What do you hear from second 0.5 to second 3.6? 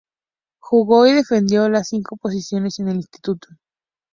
Jugó y defendió las cinco posiciones en el instituto.